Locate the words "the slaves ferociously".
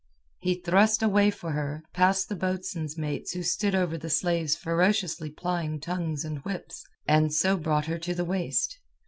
3.99-5.29